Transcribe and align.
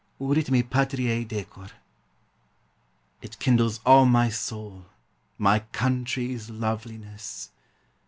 "Urit 0.19 0.49
me 0.49 0.63
Patriae 0.63 1.23
decor." 1.23 1.67
It 3.21 3.37
kindles 3.37 3.79
all 3.85 4.07
my 4.07 4.29
soul, 4.29 4.87
My 5.37 5.59
country's 5.59 6.49
loveliness! 6.49 7.51